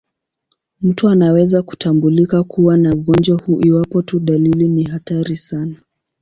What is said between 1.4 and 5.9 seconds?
kutambulika kuwa na ugonjwa huu iwapo tu dalili ni hatari sana.